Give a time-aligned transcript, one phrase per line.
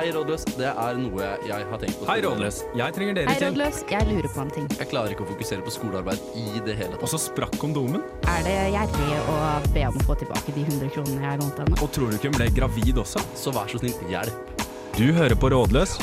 [0.00, 0.46] Hei, rådløs.
[0.56, 2.06] Det er noe jeg har tenkt på.
[2.08, 2.62] Hei, Rådløs.
[2.72, 3.50] Jeg trenger dere Hei, til.
[3.50, 3.80] rådløs.
[3.92, 4.68] Jeg lurer på en ting.
[4.78, 7.02] Jeg klarer ikke å fokusere på skolearbeid i det hele tatt.
[7.04, 8.00] Og så sprakk kondomen.
[8.24, 9.34] Er det gjerrig å
[9.74, 11.80] be om å få tilbake de 100 kronene jeg lånte henne?
[11.84, 13.20] Og tror du ikke hun ble gravid også?
[13.36, 14.64] Så vær så snill, hjelp.
[14.96, 15.98] Du hører på Rådløs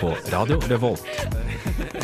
[0.00, 1.04] på Radio Revolt.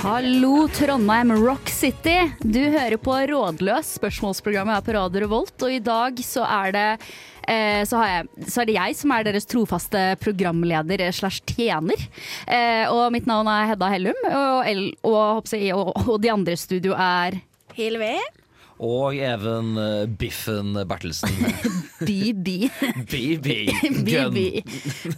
[0.03, 2.19] Hallo, Trondheim Rock City!
[2.45, 6.87] Du hører på Rådløs, spørsmålsprogrammet her på Radio Revolt, og i dag så er det
[7.51, 12.07] eh, så, jeg, så er det jeg som er deres trofaste programleder slash tjener.
[12.47, 14.73] Eh, og mitt navn er Hedda Hellum, og,
[15.07, 17.41] og, og, og de andre i studio er
[17.77, 18.17] Hilvi.
[18.79, 21.31] Og Even eh, Biffen Bertelsen.
[22.07, 22.69] BB.
[23.09, 23.49] BB
[24.05, 24.35] Gun.
[24.35, 24.63] BB.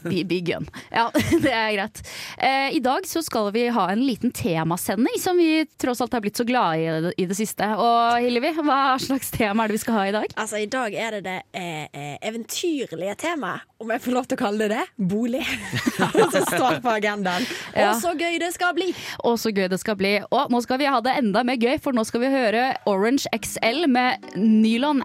[0.05, 0.69] BB Gun.
[0.95, 1.09] Ja,
[1.43, 2.03] det er greit.
[2.39, 6.23] Eh, I dag så skal vi ha en liten temasending som vi tross alt har
[6.25, 7.67] blitt så glade i det, i det siste.
[7.75, 10.37] Og Hillevi, hva slags tema er det vi skal ha i dag?
[10.39, 14.35] Altså, I dag er det det eh, eh, eventyrlige temaet, om jeg får lov til
[14.35, 15.45] å kalle det det, bolig,
[16.35, 17.45] som står på agendaen.
[17.77, 17.93] Ja.
[17.93, 18.89] Og så gøy det skal bli!
[19.23, 20.17] Og så gøy det skal bli.
[20.35, 23.31] Og nå skal vi ha det enda mer gøy, for nå skal vi høre Orange
[23.39, 25.05] XL med Nylon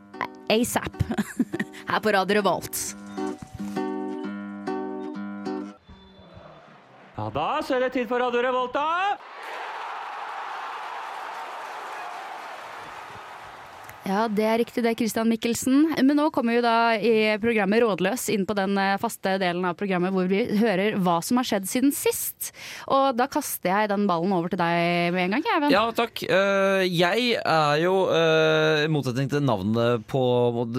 [0.49, 1.05] ASAP.
[1.91, 2.81] Her på Radio Revolt.
[7.13, 8.87] Ja, da så er det tid for Radio Revolta.
[14.03, 15.93] Ja, det er riktig det, Christian Mikkelsen.
[16.03, 19.77] Men nå kommer vi da i programmet Rådløs inn på den eh, faste delen av
[19.79, 22.51] programmet hvor vi hører hva som har skjedd siden sist.
[22.91, 25.71] Og da kaster jeg den ballen over til deg med en gang, Even.
[25.71, 26.19] Ja, takk.
[26.27, 30.23] Eh, jeg er jo, eh, i motsetning til navnet på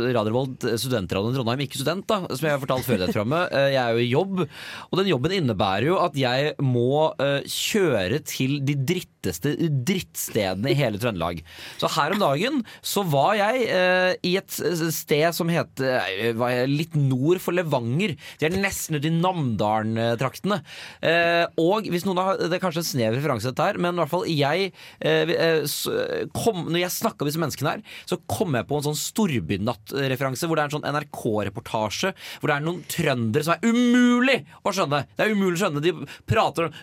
[0.05, 3.17] Radio Revolt, studentradioen i Trondheim, ikke student, da, som jeg har fortalt før i dette
[3.17, 3.57] programmet.
[3.73, 7.09] Jeg er jo i jobb, og den jobben innebærer jo at jeg må
[7.49, 8.77] kjøre til de
[9.25, 9.55] dritteste
[9.89, 11.41] drittstedene i hele Trøndelag.
[11.81, 14.51] Så her om dagen så var jeg eh, i et
[14.95, 18.17] sted som heter eh, litt nord for Levanger.
[18.41, 20.61] Det er nesten ute i Namdalen-traktene.
[21.05, 24.03] Eh, og hvis noen har Det er kanskje en snev referanse, dette her, men i
[24.03, 24.71] hvert fall jeg
[25.05, 28.87] eh, eh, kom, Når jeg snakka med disse menneskene her, så kom jeg på en
[28.89, 33.65] sånn Storbynatt-referanse, hvor det er en sånn NRK-reportasje hvor det er noen trøndere som er
[33.69, 35.05] umulig å skjønne.
[35.15, 35.83] Det er umulig å skjønne.
[35.85, 35.93] De
[36.29, 36.75] prater sånn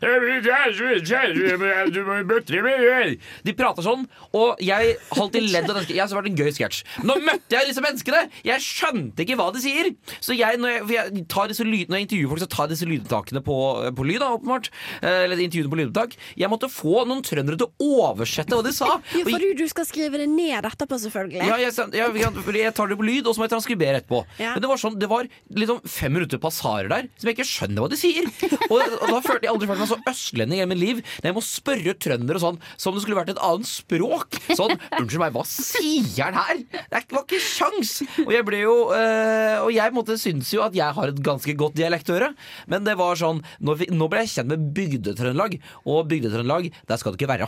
[3.47, 4.06] De prater sånn,
[4.38, 6.81] og jeg holdt i ledd av den Jeg har vært en gøy sketsj.
[7.08, 8.24] Nå møtte jeg disse menneskene!
[8.47, 9.92] Jeg skjønte ikke hva de sier!
[10.19, 12.75] Så jeg, når jeg, jeg tar disse lyd, når jeg intervjuer folk, så tar jeg
[12.75, 13.58] disse lydopptakene på,
[13.97, 14.72] på lyd, da, åpenbart.
[15.02, 16.18] Eh, Eller intervjuene på lydopptak.
[16.40, 18.90] Jeg måtte få noen trøndere til å oversette hva de sa.
[18.91, 21.44] Ja, for du, du skal skrive det ned etterpå, selvfølgelig.
[21.47, 24.24] ja, jeg, jeg, tar det på lyd, og så må jeg transkribere etterpå.
[24.41, 24.56] Ja.
[24.56, 27.86] Men det var sånn, det var liksom fem minutter passarer der som jeg ikke skjønner
[27.86, 28.28] hva de sier.
[28.72, 31.02] Og, og da følte jeg aldri følt meg så østlending i mitt liv.
[31.22, 34.38] Når jeg må spørre trøndere sånn som det skulle vært et annet språk.
[34.58, 36.62] Sånn, unnskyld meg, hva sier han her?
[36.92, 37.94] Det var ikke sjans!
[38.26, 41.54] Og jeg ble jo øh, Og jeg måtte syns jo at jeg har et ganske
[41.58, 42.32] godt dialektøre,
[42.72, 45.58] men det var sånn Nå, nå ble jeg kjent med Bygdetrøndelag,
[45.90, 47.48] og Bygdetrøndelag, der skal du ikke være.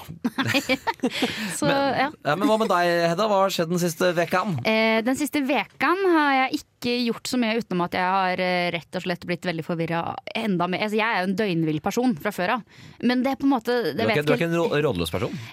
[1.60, 2.10] Så, ja.
[2.10, 3.28] Ja, men hva med deg, Hedda?
[3.30, 4.58] Hva har skjedd den siste vekaen?
[4.68, 8.68] Eh, Den siste vekan har jeg ikke gjort så mye utenom at jeg har eh,
[8.76, 10.02] rett og slett blitt veldig forvirra
[10.36, 10.84] enda mer.
[10.86, 12.62] Altså, jeg er jo en døgnvill person fra før av,
[13.04, 15.14] men det er på en måte det Du er, ikke, du er ikke en rådløs
[15.14, 15.34] person?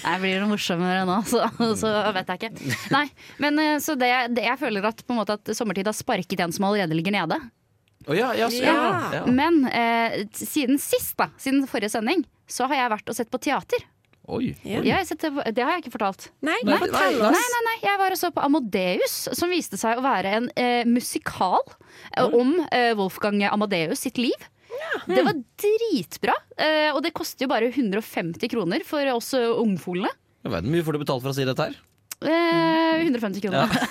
[0.00, 1.42] Nei, blir det morsommere nå, så,
[1.78, 2.74] så vet jeg ikke.
[2.94, 3.04] Nei,
[3.42, 6.40] men eh, så det, det jeg føler at, på en måte, at sommertid har sparket
[6.44, 7.36] en som allerede ligger nede.
[8.08, 8.76] Oh, ja, ja, så- Ja.
[9.18, 9.22] ja.
[9.28, 13.40] Men eh, siden sist, da, siden forrige sending, så har jeg vært og sett på
[13.44, 13.84] teater.
[14.30, 14.52] Oi.
[14.62, 14.82] Ja.
[14.86, 16.28] Jeg har det, det har jeg ikke fortalt.
[16.46, 17.34] Nei, Nei, fortell nei, oss.
[17.34, 20.48] Nei, nei, nei, jeg var og så på Amadeus, som viste seg å være en
[20.54, 24.48] eh, musikal eh, om eh, Wolfgang Amadeus sitt liv.
[25.10, 30.10] Det var dritbra, eh, og det koster jo bare 150 kroner for oss eh, ungfolene.
[30.40, 31.74] Jeg vet, Hvor mye får du betalt for å si dette her?
[32.20, 33.68] Eh, 150 kroner.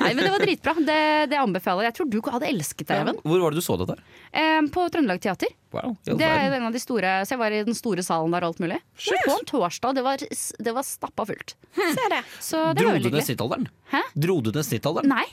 [0.00, 0.74] Nei, men det var dritbra.
[0.84, 0.98] Det,
[1.32, 1.92] det anbefaler jeg.
[1.92, 3.20] Jeg tror du hadde elsket det, Even.
[3.24, 4.02] Hvor var det du så det der?
[4.36, 5.54] Eh, på Trøndelag Teater.
[5.74, 8.44] Wow, Det er en av de store, så jeg var i den store salen der
[8.46, 8.76] og alt mulig.
[9.24, 9.96] På en torsdag.
[9.96, 10.22] Det var,
[10.68, 11.56] det var stappa fullt.
[11.74, 12.20] Se det.
[12.38, 13.24] Så det Dro var du veldig ned hyggelig.
[13.32, 13.66] snittalderen?
[13.94, 14.02] Hæ?
[14.26, 15.10] Dro du ned snittalderen?
[15.10, 15.24] Nei.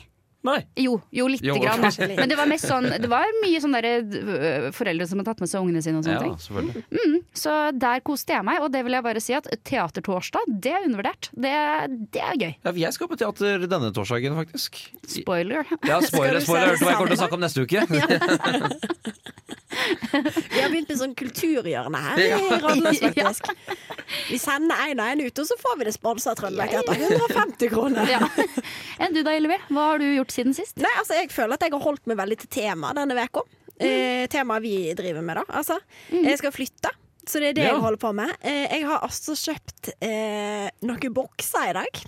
[0.42, 0.58] Nei.
[0.82, 1.84] Jo, jo lite Jo, grann.
[2.18, 5.44] Men det var mest sånn Det var mye sånn derre øh, foreldre som har tatt
[5.44, 6.86] med seg ungene sine og sånne Ja, ting.
[6.98, 10.74] Mm, Så der koste jeg meg, og det vil jeg bare si at teatertorsdag, det
[10.74, 11.30] er undervurdert.
[11.36, 11.54] Det,
[12.16, 12.54] det er gøy.
[12.66, 14.82] Ja, jeg skal på teater denne torsdagen, faktisk.
[15.20, 15.62] Spoiler.
[15.86, 16.74] Ja, spoiler, spoiler.
[16.74, 17.80] Hørte hva jeg kommer til å snakke om neste uke.
[20.52, 23.48] Vi har begynt med sånn kulturhjørne her i Randers, faktisk.
[24.28, 27.06] Vi sender en og en ut, og så får vi det sponsa av Trøndelag etter
[27.08, 28.12] 150 kroner.
[28.12, 28.20] Ja.
[29.02, 29.58] Enn du da, Ylvi?
[29.72, 30.78] Hva har du gjort siden sist?
[30.82, 33.44] Nei, altså, jeg føler at jeg har holdt meg veldig til tema denne veka.
[33.82, 35.44] Eh, temaet vi driver med, da.
[35.58, 35.80] Altså,
[36.14, 36.92] jeg skal flytte.
[37.26, 37.74] Så det er det Ja.
[37.76, 38.32] jeg holder på med.
[38.42, 42.02] Eh, jeg har altså kjøpt eh, noen bokser i dag.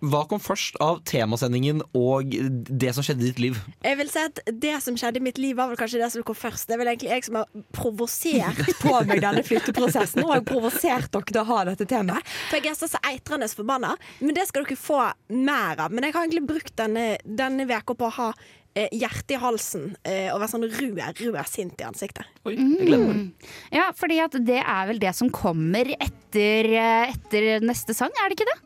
[0.00, 3.58] Hva kom først av temasendingen og det som skjedde i ditt liv?
[3.84, 6.24] Jeg vil si at Det som skjedde i mitt liv, var vel kanskje det som
[6.26, 6.68] kom først.
[6.68, 10.22] Det er vel egentlig jeg som har provosert på meg denne flytteprosessen.
[10.24, 12.32] Og har provosert dere til å ha dette temaet.
[12.48, 13.92] For jeg er så så eitrende forbanna.
[14.22, 15.02] Men det skal dere få
[15.36, 15.92] mer av.
[15.92, 18.30] Men jeg har egentlig brukt denne, denne veka på å ha
[18.74, 22.24] eh, hjertet i halsen eh, og være sånn rød, rød sint i ansiktet.
[22.48, 23.52] Oi, jeg gleder meg.
[23.74, 28.32] Ja, fordi at det er vel det som kommer etter, eh, etter neste sang, er
[28.32, 28.58] det ikke det?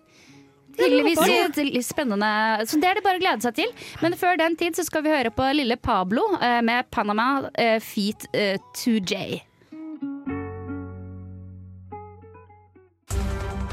[0.78, 2.30] Tydeligvis eh, til- spennende.
[2.66, 3.72] Så det er det bare å glede seg til.
[4.02, 7.78] Men før den tid så skal vi høre på lille Pablo eh, med Panama eh,
[7.82, 9.42] Feet eh, 2J.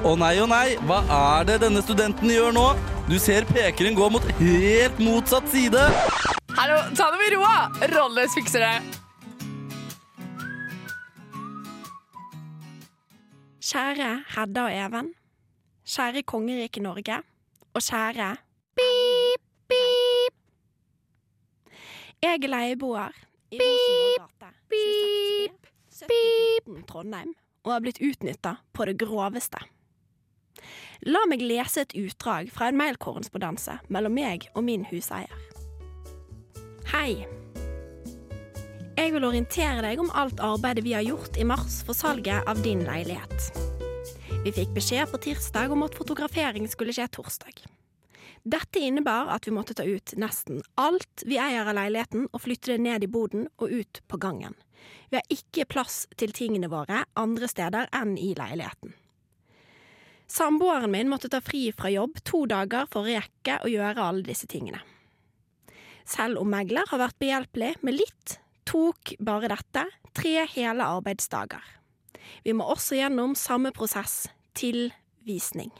[0.01, 2.63] Å nei, å nei, hva er det denne studenten gjør nå?
[3.05, 5.83] Du ser pekeren gå mot helt motsatt side.
[6.57, 7.55] Hallo, ta det med roa!
[7.93, 8.75] Rolles fikser det.
[13.61, 15.11] Kjære Hedda og Even.
[15.91, 17.17] Kjære kongerike Norge.
[17.73, 18.35] Og kjære
[18.79, 20.35] Beep, beep.
[22.21, 23.09] Jeg er leieboer
[23.51, 24.53] i Rosenborg gate.
[24.69, 27.33] pip, 17 Trondheim
[27.63, 29.59] og har blitt utnytta på det groveste.
[31.01, 35.35] La meg lese et utdrag fra en mailkorrespondanse mellom meg og min huseier.
[36.93, 37.25] Hei.
[38.95, 42.63] Jeg vil orientere deg om alt arbeidet vi har gjort i mars for salget av
[42.63, 43.70] din leilighet.
[44.41, 47.59] Vi fikk beskjed på tirsdag om at fotografering skulle skje torsdag.
[48.41, 52.71] Dette innebar at vi måtte ta ut nesten alt vi eier av leiligheten og flytte
[52.71, 54.55] det ned i boden og ut på gangen.
[55.11, 58.95] Vi har ikke plass til tingene våre andre steder enn i leiligheten.
[60.25, 64.25] Samboeren min måtte ta fri fra jobb to dager for å rekke å gjøre alle
[64.25, 64.81] disse tingene.
[66.01, 69.85] Selv om megler har vært behjelpelig med litt, tok bare dette
[70.17, 71.61] tre hele arbeidsdager.
[72.43, 74.25] Vi må også gjennom samme prosess
[74.57, 74.91] til
[75.27, 75.71] visning.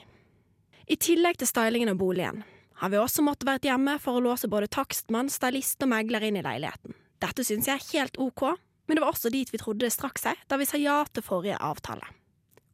[0.87, 2.43] I tillegg til stylingen av boligen
[2.81, 6.39] har vi også måttet vært hjemme for å låse både takstmann, stylist og megler inn
[6.39, 6.97] i leiligheten.
[7.21, 8.47] Dette syns jeg er helt ok,
[8.89, 11.25] men det var også dit vi trodde det strakk seg da vi sa ja til
[11.25, 12.09] forrige avtale.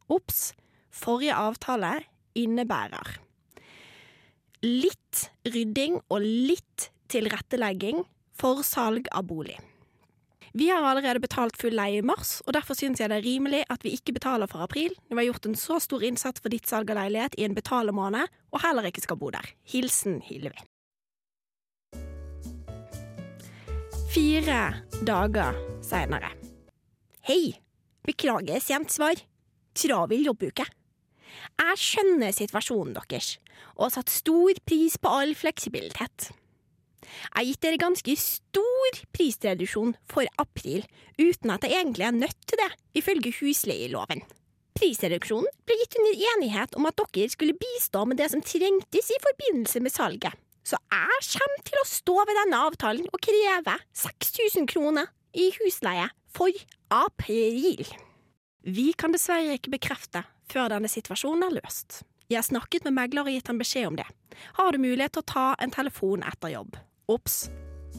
[0.08, 0.52] Ops,
[0.88, 1.98] forrige avtale
[2.38, 3.18] innebærer
[4.64, 8.02] litt rydding og litt tilrettelegging
[8.38, 9.58] for salg av bolig.
[10.52, 13.64] Vi har allerede betalt full leie i mars, og derfor syns jeg det er rimelig
[13.68, 16.52] at vi ikke betaler for april, når vi har gjort en så stor innsats for
[16.52, 19.52] ditt salg av leilighet i en betalemåned, og heller ikke skal bo der.
[19.68, 20.64] Hilsen Hillevi.
[24.08, 24.60] Fire
[25.04, 26.32] dager seinere.
[27.28, 27.58] Hei!
[28.08, 29.20] Beklager sent svar.
[29.76, 30.64] Travel jobbuke.
[31.58, 33.34] Jeg skjønner situasjonen deres,
[33.76, 36.30] og har satt stor pris på all fleksibilitet.
[37.08, 40.84] Jeg har gitt dere ganske stor prisreduksjon for april,
[41.18, 42.70] uten at jeg egentlig er nødt til det,
[43.00, 44.24] ifølge husleieloven.
[44.78, 49.22] Prisreduksjonen ble gitt under enighet om at dere skulle bistå med det som trengtes i
[49.24, 50.36] forbindelse med salget.
[50.68, 56.10] Så jeg kommer til å stå ved denne avtalen og kreve 6000 kroner i husleie
[56.34, 56.52] for
[56.92, 57.88] april.
[58.68, 62.02] Vi kan dessverre ikke bekrefte før denne situasjonen er løst.
[62.28, 64.06] Jeg har snakket med megler og gitt ham beskjed om det.
[64.60, 66.76] Har du mulighet til å ta en telefon etter jobb?
[67.08, 67.48] Ops.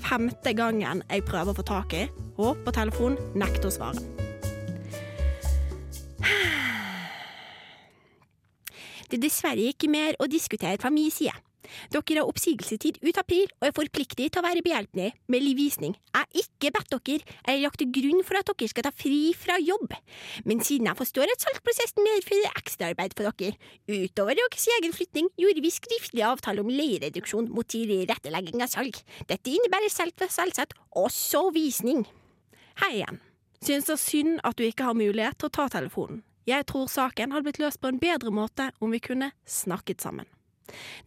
[0.05, 2.03] Femte gangen jeg prøver å få tak i,
[2.37, 3.97] og på telefon nekter å svare.
[9.09, 11.33] Det er dessverre ikke mer å diskutere fra min side.
[11.93, 15.95] Dere har oppsigelsestid ut april og er forpliktet til å være behjelpelig med livvisning.
[15.95, 19.19] Jeg har ikke bedt dere eller lagt til grunn for at dere skal ta fri
[19.37, 19.93] fra jobb.
[20.49, 23.57] Men siden jeg forstår at salgsprosessen medfører ekstraarbeid for dere,
[23.89, 29.01] utover deres egen flytting, gjorde vi skriftlig avtale om leiereduksjon mot tilrettelegging av salg.
[29.29, 32.05] Dette innebærer selv- selvsagt også visning.
[32.79, 33.19] Hei igjen.
[33.59, 36.23] Synes det er synd at du ikke har mulighet til å ta telefonen.
[36.47, 40.25] Jeg tror saken hadde blitt løst på en bedre måte om vi kunne snakket sammen.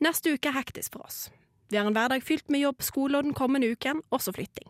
[0.02, 1.26] Neste uke er hektisk for oss.
[1.72, 4.68] Vi har en hverdag fylt med jobb, skole og den kommende uken også flytting.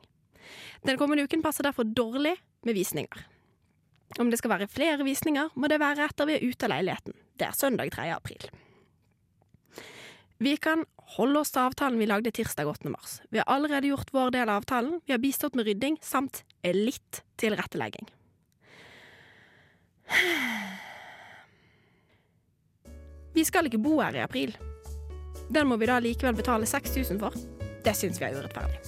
[0.86, 3.26] Den kommende uken passer derfor dårlig med visninger.
[4.20, 7.16] Om det skal være flere visninger, må det være etter vi er ute av leiligheten.
[7.38, 8.10] Det er søndag 3.
[8.12, 8.50] april.
[10.42, 10.84] Vi kan
[11.16, 12.90] holde oss til avtalen vi lagde tirsdag 8.
[12.90, 13.20] mars.
[13.30, 17.22] Vi har allerede gjort vår del av avtalen, vi har bistått med rydding samt litt
[17.38, 18.10] tilrettelegging.
[23.32, 24.52] Vi skal ikke bo her i april.
[25.52, 27.36] Den må vi da likevel betale 6000 for.
[27.84, 28.80] Det syns vi er urettferdig.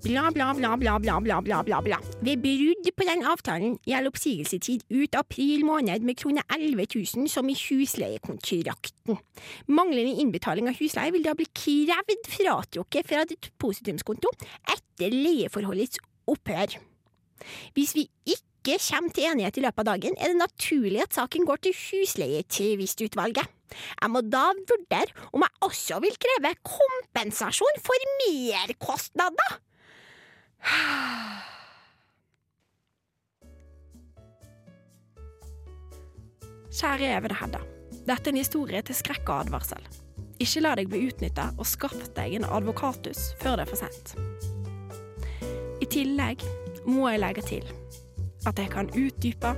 [0.00, 1.98] Bla, bla, bla, bla, bla, bla, bla, bla, bla.
[2.24, 7.50] Ved brudd på den avtalen gjelder oppsigelsetid ut april måned med kroner 11 000 som
[7.52, 9.20] i husleiekontrakten.
[9.68, 14.32] Manglende innbetaling av husleie vil da bli krevd fratrukket fra depositumskonto
[14.72, 16.00] etter leieforholdets
[16.32, 16.80] opphør.
[17.76, 21.16] Hvis vi ikke ikke kommer til enighet i løpet av dagen, er det naturlig at
[21.16, 23.48] saken går til husleietvistutvalget.
[24.02, 29.56] Jeg må da vurdere om jeg også vil kreve kompensasjon for merkostnader.
[36.70, 37.64] Kjære Even Hedda.
[38.06, 39.82] Dette er en historie til skrekk og advarsel.
[40.40, 44.14] Ikke la deg bli utnytta, og skaff deg en advokatus før det er for sent.
[45.80, 46.44] I tillegg
[46.88, 47.79] må jeg legge til
[48.48, 49.54] at jeg kan utdype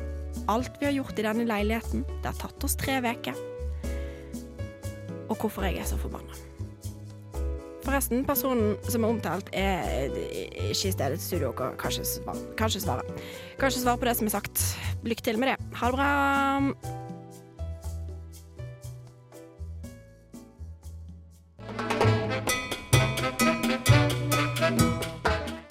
[0.50, 2.06] alt vi har gjort i denne leiligheten.
[2.08, 3.36] Det har tatt oss tre uker.
[5.30, 6.34] Og hvorfor jeg er så forbanna.
[7.82, 10.12] Forresten, personen som er omtalt, er
[10.70, 12.38] ikke i stedets studio og kan svare.
[12.58, 13.02] Kanskje svare.
[13.58, 14.64] Kanskje svare på det som er sagt.
[15.02, 15.58] Lykke til med det.
[15.80, 16.10] Ha det bra.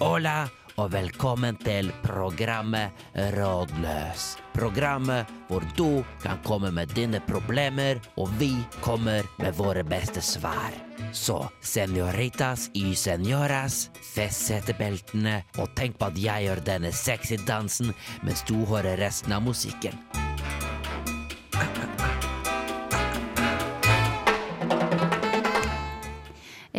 [0.02, 0.50] Hola,
[0.82, 2.96] og velkommen til programmet
[3.36, 4.24] Rådløs.
[4.56, 10.74] Programmet hvor du kan komme med dine problemer, og vi kommer med våre beste svar.
[11.12, 17.94] Så senoritas y senoras, fest setebeltene, og tenk på at jeg gjør denne sexy dansen
[18.24, 19.98] mens du hører resten av musikken.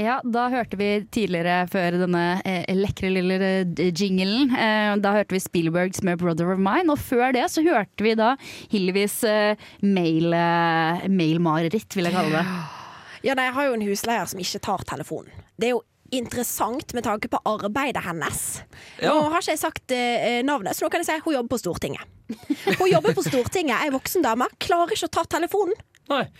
[0.03, 4.51] Ja, da hørte vi tidligere før denne eh, lekre lille eh, jinglen.
[4.51, 8.17] Eh, da hørte vi Spielbergs med 'Brother of Mine', og før det så hørte vi
[8.19, 8.33] da
[8.73, 12.59] Hillevis eh, mail, eh, mailmareritt, vil jeg kalle det.
[13.23, 15.31] Ja, nei, jeg har jo en husleier som ikke tar telefonen.
[15.55, 18.41] Det er jo interessant med tanke på arbeidet hennes.
[19.01, 21.63] Nå har ikke jeg sagt eh, navnet, så nå kan jeg si hun jobber på
[21.63, 22.11] Stortinget.
[22.81, 25.79] Hun jobber på Stortinget, ei voksen dame, klarer ikke å ta telefonen.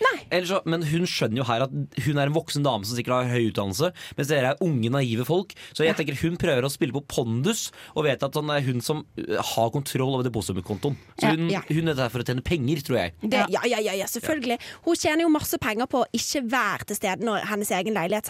[0.03, 0.15] Nei.
[0.29, 1.73] Ellers så, men hun skjønner jo her at
[2.05, 5.25] hun er en voksen dame som sikkert har høy utdannelse, mens dere er unge, naive
[5.27, 5.53] folk.
[5.73, 8.67] Så jeg tenker hun prøver å spille på pondus, og vet at sånn, det er
[8.67, 10.97] hun som uh, har kontroll over depositumkontoen.
[11.19, 11.63] Så hun, Ja.
[11.69, 13.15] hun er der for å tjene penger, tror jeg.
[13.23, 14.59] Det, ja, ja, ja, ja, selvfølgelig.
[14.85, 18.29] Hun tjener jo masse penger på å ikke være til stede når hennes egen leilighet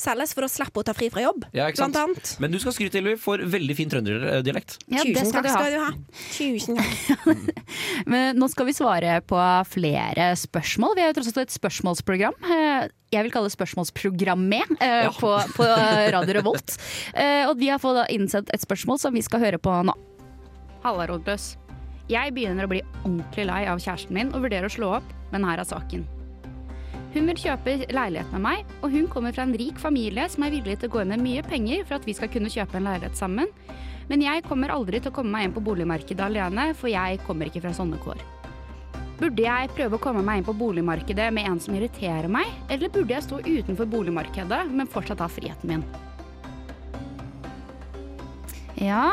[0.00, 1.46] selges, for å slippe å ta fri fra jobb.
[1.56, 1.96] Ja, ikke sant?
[1.96, 2.34] Blant annet.
[2.42, 4.78] Men du skal skryte til for veldig fin trønderdialekt.
[4.92, 5.90] Ja, det skal takk skal du ha.
[6.36, 7.62] Tusen takk.
[8.12, 9.38] Men nå skal vi svare på
[9.72, 10.81] flere spørsmål.
[10.82, 12.34] Vi er jo tross alt et spørsmålsprogram.
[12.42, 15.10] Eh, Jeg vil kalle det spørsmålsprogrammet ja.
[15.14, 15.66] på, på
[16.14, 16.76] Radio Revolt.
[17.14, 19.94] Eh, Og vi har fått innsendt et spørsmål som vi skal høre på nå.
[20.82, 21.52] Halla, rådløs.
[22.10, 25.46] Jeg begynner å bli ordentlig lei av kjæresten min og vurderer å slå opp, men
[25.46, 26.02] her er saken.
[27.12, 30.54] Hun vil kjøpe leilighet med meg, og hun kommer fra en rik familie som er
[30.56, 32.88] villig til å gå inn med mye penger for at vi skal kunne kjøpe en
[32.88, 33.50] leilighet sammen.
[34.08, 37.48] Men jeg kommer aldri til å komme meg inn på boligmarkedet alene, for jeg kommer
[37.52, 38.18] ikke fra sånne kår.
[39.22, 42.90] Burde jeg prøve å komme meg inn på boligmarkedet med en som irriterer meg, eller
[42.90, 45.84] burde jeg stå utenfor boligmarkedet, men fortsatt ha friheten min?
[48.82, 49.12] Ja,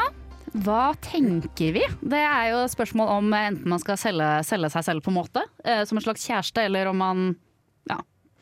[0.66, 1.84] hva tenker vi?
[2.02, 5.46] Det er jo spørsmål om enten man skal selge, selge seg selv på en måte,
[5.62, 7.28] eh, som en slags kjæreste, eller om man
[7.92, 8.00] ja,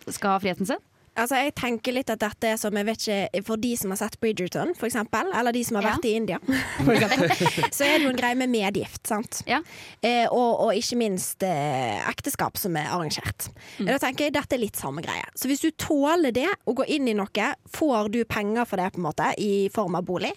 [0.08, 0.80] skal ha friheten sin.
[1.18, 3.98] Altså, jeg tenker litt at dette er som jeg vet ikke, For de som har
[4.04, 5.94] sett Bridgerton, for eksempel, eller de som har Ja.
[5.96, 6.38] vært i India,
[7.74, 9.02] så er det jo en greie med medgift.
[9.08, 9.42] sant?
[9.50, 9.60] Ja.
[10.02, 13.50] Eh, og, og ikke minst eh, ekteskap som er arrangert.
[13.80, 13.88] Mm.
[13.90, 15.26] Da tenker jeg Dette er litt samme greie.
[15.36, 18.92] Så hvis du tåler det, å gå inn i noe, får du penger for det
[18.94, 20.34] på en måte i form av bolig.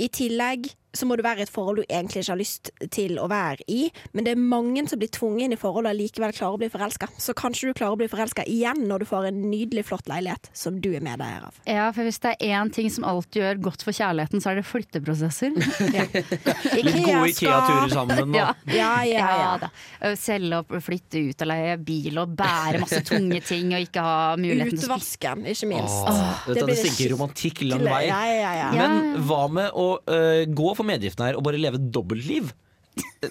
[0.00, 3.18] I tillegg så må du være i et forhold du egentlig ikke har lyst til
[3.20, 3.88] å være i.
[4.12, 6.70] Men det er mange som blir tvunget inn i forhold og likevel klarer å bli
[6.72, 7.08] forelska.
[7.20, 10.50] Så kanskje du klarer å bli forelska igjen når du får en nydelig, flott leilighet
[10.56, 11.60] som du er medeier av.
[11.68, 14.60] Ja, for hvis det er én ting som alltid gjør godt for kjærligheten, så er
[14.60, 15.54] det flytteprosesser.
[16.84, 18.34] Litt gode Ikea-turer sammen.
[18.34, 18.50] Ja.
[18.52, 18.74] Og.
[18.74, 19.52] Ja, ja, ja.
[19.64, 19.72] da.
[20.04, 24.04] Å Selge opp, flytte ut og leie bil og bære masse tunge ting og ikke
[24.04, 25.04] ha muligheten til å spise.
[25.04, 26.08] Utvasken, ikke minst.
[26.08, 28.02] Åh, det det, blir det stinker romantikk lang vei.
[28.08, 28.68] Ja, ja, ja.
[28.74, 32.52] Men hva med å uh, gå for medgiften her og bare leve dobbeltliv?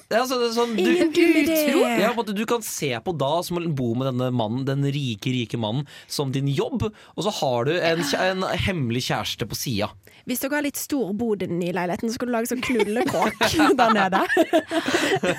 [0.10, 1.56] Altså, sånn, du, idé.
[2.02, 4.66] ja, på en måte, du kan se på da som å bo med denne mannen,
[4.68, 9.48] den rike, rike mannen som din jobb, og så har du en, en hemmelig kjæreste
[9.48, 9.92] på sida.
[10.28, 12.64] Hvis dere har litt stor bod i den nye leiligheten, så skal du lage sånn
[12.64, 13.44] knullekråk
[13.80, 14.22] der nede.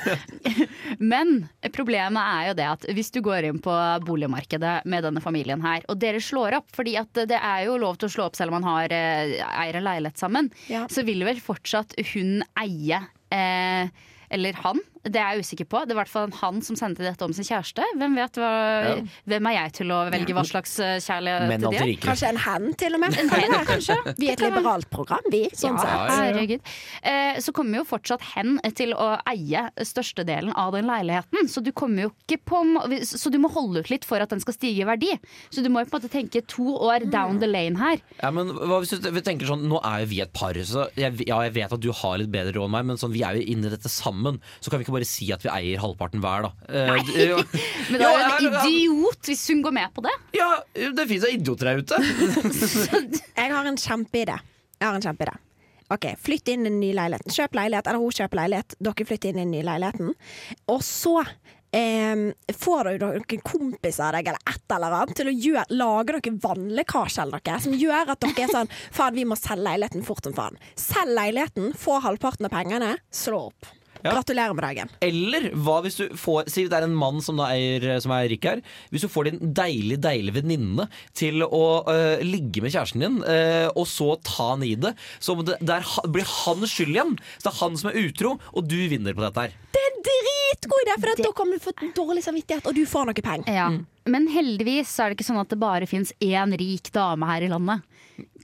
[0.99, 1.35] Men
[1.75, 3.75] problemet er jo det at hvis du går inn på
[4.07, 7.99] boligmarkedet med denne familien her, og dere slår opp, fordi at det er jo lov
[8.01, 10.87] til å slå opp selv om man har, eh, eier en leilighet sammen, Ja.
[10.89, 13.01] så vil vel fortsatt hun eie
[14.31, 15.83] eller han Det er jeg usikker på.
[15.85, 17.85] Det er i hvert fall han som sendte dette om sin kjæreste.
[18.01, 18.51] Hvem vet hva,
[19.29, 22.03] Hvem er jeg til å velge hva slags eh, kjærlighet til de alltid er?
[22.05, 23.19] Kanskje en hen, til og med.
[23.21, 23.97] En hen, kanskje.
[24.21, 25.45] Vi er et liberalt program, vi.
[25.57, 26.45] Sånn Ja.
[27.05, 31.49] Eh, så kommer jo fortsatt hen til å eie størstedelen av den leiligheten.
[31.51, 32.63] Så du kommer jo ikke på
[33.05, 35.13] Så du må holde ut litt for at den skal stige i verdi.
[35.53, 38.01] Så du må jo på en måte tenke to år down the lane her.
[38.23, 40.87] Ja, men hva hvis du vi tenker sånn Nå er jo vi et par, så
[40.99, 43.23] jeg, ja, jeg vet at du har litt bedre råd enn meg, men sånn, vi
[43.27, 44.41] er jo inne i dette sammen.
[44.61, 46.53] Så kan vi ikke bare si at vi eier halvparten hver, da.
[46.91, 47.61] Nei, d-
[47.91, 50.15] Men du er jo en idiot hvis hun går med på det.
[50.39, 52.01] Ja, det fins idioter der ute.
[53.41, 54.39] Jeg har en kjempeidé.
[54.81, 55.35] Jeg har en kjempeidé.
[55.93, 57.33] Ok, Flytt inn i den nye leiligheten.
[57.35, 58.75] Kjøp leilighet, eller hun kjøper leilighet.
[58.83, 60.15] Dere flytter inn i den nye leiligheten.
[60.73, 61.13] Og så
[61.77, 62.25] eh,
[62.57, 66.35] får dere noen kompiser av deg eller et eller annet til å gjøre, lage dere
[66.49, 70.25] vannlekkasje eller noe som gjør at dere er sånn Faen, vi må selge leiligheten fort
[70.27, 70.59] som faen.
[70.81, 73.69] Selg leiligheten, få halvparten av pengene, slå opp.
[74.05, 74.13] Ja.
[74.13, 74.91] Gratulerer med dagen.
[75.01, 78.29] Eller hva hvis du får Si det er en mann som, da er, som er
[78.29, 78.61] rik her.
[78.93, 83.71] Hvis du får din deilig deilig venninne til å øh, ligge med kjæresten din, øh,
[83.73, 84.93] og så ta han i det,
[85.25, 87.17] så må det, der blir han skyld igjen.
[87.39, 89.57] Så det er han som er utro, og du vinner på dette her.
[89.73, 93.25] Det er dritgod idé, for da kommer du få dårlig samvittighet, og du får noe
[93.25, 93.57] penger.
[93.57, 93.71] Ja.
[94.05, 97.47] Men heldigvis så er det ikke sånn at det bare fins én rik dame her
[97.47, 97.89] i landet.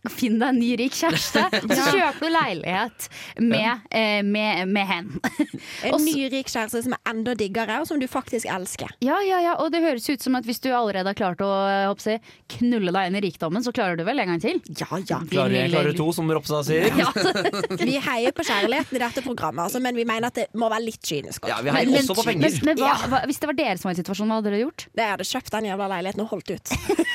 [0.09, 1.43] Finn deg en ny rik kjæreste,
[1.77, 3.09] så kjøper du leilighet
[3.45, 5.11] med, eh, med, med hen.
[5.91, 8.95] En ny rik kjæreste som er enda diggere, og som du faktisk elsker.
[9.05, 11.51] Ja, ja, ja, og det høres ut som at hvis du allerede har klart å
[11.69, 12.21] eh, håper
[12.57, 14.63] knulle deg inn i rikdommen, så klarer du vel en gang til?
[14.81, 15.21] Ja, ja.
[15.31, 16.89] Klarer én, klarer to, som Ropstad sier.
[17.01, 17.13] Ja.
[17.81, 20.85] Vi heier på kjærligheten i dette programmet, altså, men vi mener at det må være
[20.89, 21.47] litt kynisk.
[21.49, 22.57] Ja, vi heier Men- også på penger.
[22.67, 24.87] men hva, hva, hvis det var dere som var i situasjonen, hva hadde dere gjort?
[24.97, 26.75] Det hadde kjøpt den jævla leiligheten og holdt ut.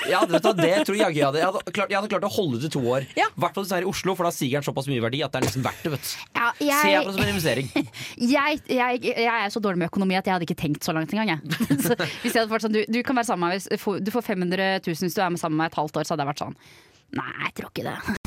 [0.09, 1.41] Ja, vet du, det tror jeg jeg hadde.
[1.41, 3.07] Jeg hadde klart, jeg hadde klart å holde ut to år.
[3.17, 3.27] Ja.
[3.31, 5.21] I hvert fall hvis det er i Oslo, for da stiger den såpass mye verdi
[5.25, 5.93] at det er nesten verdt det.
[5.95, 6.27] vet du.
[6.37, 7.71] Ja, jeg, Se på det som en investering.
[8.35, 11.13] jeg, jeg, jeg er så dårlig med økonomi at jeg hadde ikke tenkt så langt
[11.15, 11.41] engang.
[11.85, 14.13] Så hvis jeg hadde vært sånn, du, du kan være sammen med meg hvis du
[14.13, 16.25] får 500 000 hvis du er med sammen med meg et halvt år, så hadde
[16.25, 16.59] jeg vært sånn
[17.15, 18.24] Nei, jeg tror ikke det.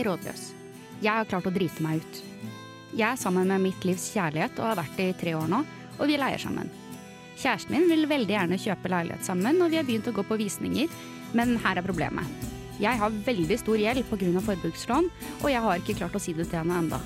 [0.00, 0.42] Hei, rådløs.
[1.04, 2.18] Jeg har klart å drite meg ut.
[2.96, 5.58] Jeg er sammen med mitt livs kjærlighet og har vært det i tre år nå,
[5.98, 6.70] og vi leier sammen.
[7.34, 10.38] Kjæresten min vil veldig gjerne kjøpe leilighet sammen, og vi har begynt å gå på
[10.40, 10.88] visninger,
[11.36, 12.48] men her er problemet.
[12.80, 14.40] Jeg har veldig stor gjeld pga.
[14.46, 15.10] forbrukslån,
[15.42, 17.02] og jeg har ikke klart å si det til henne enda.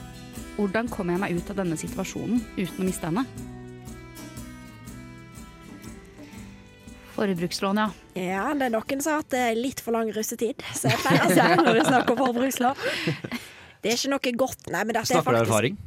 [0.55, 3.27] Hvordan kommer jeg meg ut av denne situasjonen uten å miste henne?
[7.25, 7.89] Forbrukslån, ja.
[8.21, 11.25] Ja, det er noen som har hatt eh, litt for lang russetid, så jeg pleier
[11.25, 12.85] å si når vi snakker om forbrukslån.
[13.85, 15.83] Det er ikke noe godt, nei, men dette er Snakker du faktisk erfaring?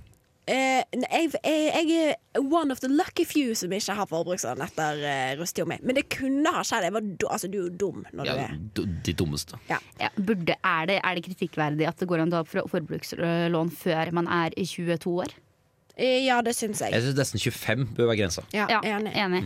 [0.47, 5.01] Eh, jeg, jeg, jeg er one of the lucky few som ikke har forbrukslån etter
[5.03, 5.75] uh, russetida mi.
[5.83, 6.85] Men det kunne ha skjedd.
[6.87, 8.35] Jeg var, do- altså, du er jo dum når Ja,
[8.77, 9.59] du er de dummeste.
[9.67, 9.81] Ja,
[10.15, 14.13] burde, er, det, er det kritikkverdig at det går an å ha for- forbrukslån før
[14.15, 15.35] man er i 22 år?
[15.97, 16.93] Eh, Ja, det syns jeg.
[16.95, 18.45] Jeg syns nesten 25 bør være grensa.
[18.55, 19.11] Ja, Ja, enig.
[19.19, 19.43] enig.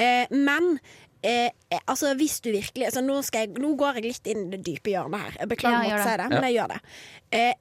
[0.00, 0.72] Eh, men
[1.22, 4.46] eh, eh, altså, hvis du virkelig altså, nå, skal jeg, nå går jeg litt inn
[4.48, 5.36] i det dype hjørnet her.
[5.40, 6.28] Jeg beklager Ja, å si det.
[6.30, 6.80] men jeg gjør det.
[7.32, 7.52] Eh,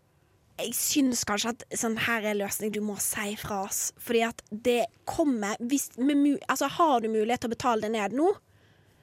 [0.62, 3.92] jeg syns kanskje at sånn her er løsning du må si fra oss.
[3.98, 8.14] Fordi at det kommer hvis, med, altså, Har du mulighet til å betale det ned
[8.14, 8.32] nå?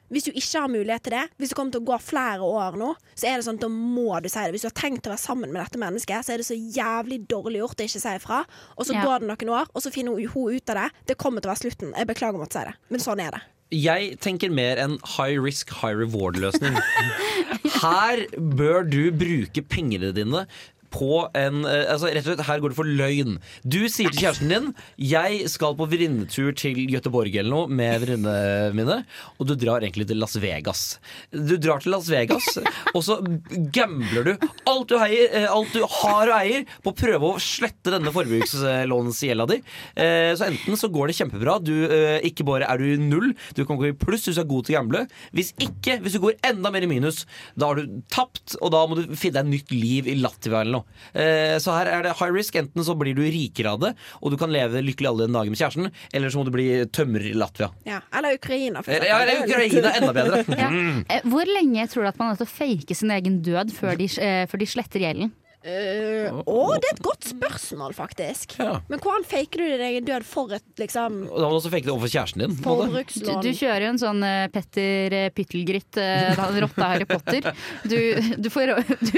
[0.09, 2.79] Hvis du ikke har mulighet til det, hvis du kommer til å gå flere år
[2.81, 4.55] nå, så er det sånn at da må du si det.
[4.55, 7.19] Hvis du har tenkt å være sammen med dette mennesket, så er det så jævlig
[7.29, 8.39] dårlig gjort å ikke si ifra.
[8.79, 9.03] Og så Ja.
[9.05, 10.91] går det noen år, og så finner hun ut av det.
[11.13, 11.93] Det kommer til å være slutten.
[11.95, 13.43] Jeg beklager om å si det, men sånn er det.
[13.75, 16.79] Jeg tenker mer en high risk, high reward-løsning.
[17.83, 18.25] Her
[18.57, 20.47] bør du bruke pengene dine
[20.95, 23.39] på en eh, altså rett og slett, Her går det for løgn.
[23.65, 28.73] Du sier til kjæresten din 'Jeg skal på venninnetur til Gøteborg eller noe med venninnene
[28.77, 29.05] mine',
[29.39, 30.99] og du drar egentlig til Las Vegas.
[31.33, 32.47] Du drar til Las Vegas,
[32.97, 33.19] og så
[33.73, 34.33] gambler du
[34.67, 38.13] alt du, heier, eh, alt du har og eier, på å prøve å slette denne
[38.15, 39.61] forbrukslånsgjelda di.
[39.97, 41.73] Eh, Så enten så går det kjempebra, du,
[42.25, 44.75] ikke bare er du null, du kan gå i pluss hvis du er god til
[44.75, 45.05] å gamble.
[45.35, 47.25] Hvis ikke, hvis du går enda mer i minus,
[47.59, 50.61] da har du tapt, og da må du finne deg et nytt liv i Latvia
[50.63, 50.78] eller noe.
[50.79, 50.83] Nå.
[51.19, 52.57] Eh, så her er det high risk.
[52.63, 55.61] Enten så blir du rikere av det, og du kan leve lykkelig alle dager med
[55.61, 57.71] kjæresten, eller så må du bli tømrer i Latvia.
[57.89, 58.01] Ja.
[58.15, 60.45] Eller Ukraina, for ja, eller er Ukraina, enda bedre.
[60.59, 60.71] Ja.
[61.13, 63.99] Eh, Hvor lenge tror du at man er til å fake sin egen død før
[64.01, 65.31] de, eh, før de sletter gjelden?
[65.67, 68.55] Eh, Å, det er et godt spørsmål, faktisk.
[68.63, 68.77] Ja.
[68.89, 71.73] Men hvordan faker du din egen død for et liksom Og da må du også
[71.73, 72.55] fake det overfor kjæresten din.
[72.63, 77.51] Du, du kjører jo en sånn uh, Petter uh, Pyttelgritt, uh, rotta Harry Potter.
[77.91, 77.99] Du,
[78.39, 78.71] du, får,
[79.03, 79.13] du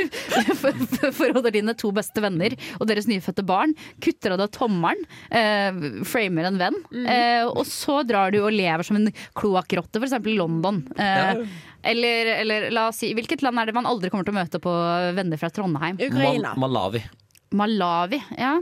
[0.62, 3.76] for- for- forholder dine to beste venner og deres nyfødte barn.
[4.02, 6.80] Kutter av deg tommelen, uh, framer en venn.
[7.04, 10.16] Eh, og så drar du og lever som en kloakkrotte, f.eks.
[10.24, 10.82] i London.
[10.96, 11.36] Ja.
[11.84, 14.60] eller, eller la oss si, hvilket land er det man aldri kommer til å møte
[14.62, 14.72] på
[15.16, 16.00] venner fra Trondheim?
[16.00, 16.29] Ukraina.
[16.38, 17.02] Mal Malawi.
[17.50, 18.22] Malawi.
[18.38, 18.60] ja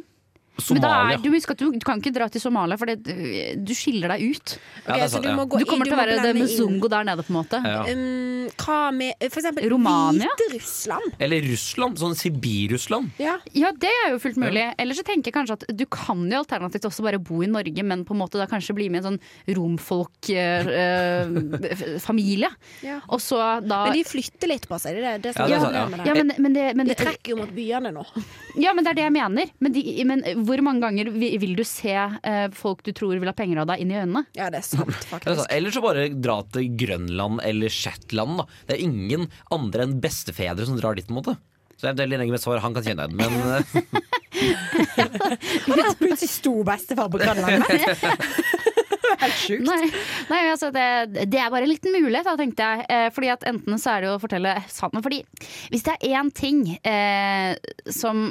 [0.59, 1.15] Somalia.
[1.15, 2.97] er, du, husker du, du kan ikke dra til Somalia, for det,
[3.63, 4.47] du skiller deg ut.
[4.85, 5.37] Ja, det er så sant, du ja.
[5.39, 7.39] må gå Du kommer inn, til å være det med Zungo der nede, på en
[7.39, 7.57] måte.
[7.63, 7.81] Ja.
[7.87, 9.63] Um, hva med eh, for eksempel?
[9.69, 11.07] Hviterussland?
[11.23, 11.99] Eller Russland.
[12.01, 13.07] Sånn Sibir-Russland.
[13.23, 13.35] Ja.
[13.57, 14.75] Ja, det er jo fullt mulig.
[14.79, 17.83] Eller så tenker jeg kanskje at du kan jo alternativt også bare bo i Norge,
[17.87, 19.23] men på en måte da kanskje bli med i en sånn
[19.59, 22.51] romfolk-familie.
[22.89, 22.97] Ja.
[23.13, 24.95] Og så da Men de flytter litt på seg.
[24.99, 26.05] Det er det som Ja, det er er sant, ja.
[26.07, 28.05] ja, men, men, det, men, De trekker jo mot byene nå.
[28.61, 29.47] ja, men det er det jeg mener.
[29.65, 30.19] Men, de, men
[30.49, 33.83] hvor mange ganger vil, du se eh, folk du tror vil ha penger av deg,
[33.85, 34.25] inn i øynene?
[34.39, 35.45] Ja, det er sant, faktisk.
[35.55, 38.41] Eller så bare dra til Grønland eller Shetland.
[38.41, 38.49] Da.
[38.69, 41.07] Det er ingen andre enn bestefedre som drar dit.
[41.09, 41.37] på en måte
[41.77, 43.65] Så eventuelt deler med svar, Han kan kjenne deg, men eh,
[45.69, 47.63] Han er plutselig stor bestefar på Grønland.
[49.19, 49.67] Helt sjukt.
[49.67, 49.89] Nei,
[50.31, 50.85] nei altså det,
[51.31, 52.87] det er bare en liten mulighet, da, tenkte jeg.
[52.93, 55.05] Eh, fordi at enten så er det jo å fortelle sannheten.
[55.05, 55.23] Fordi
[55.73, 57.57] hvis det er én ting eh,
[57.95, 58.29] som,